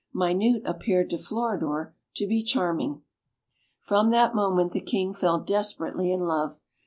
Minute 0.15 0.63
appeared 0.65 1.11
to 1.11 1.19
Floridor 1.19 1.93
to 2.15 2.25
be 2.25 2.41
charming. 2.41 3.03
From 3.81 4.09
that 4.09 4.33
moment 4.33 4.71
the 4.71 4.81
King 4.81 5.13
fell 5.13 5.39
desperately 5.39 6.11
in 6.11 6.21
love. 6.21 6.59